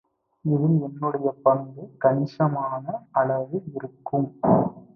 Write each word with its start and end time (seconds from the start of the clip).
இதில் 0.45 0.79
என்னுடைய 0.81 1.27
பங்கு 1.41 1.83
கணிசமான 1.97 2.85
அளவு 3.13 3.57
இருக்கும். 3.75 4.29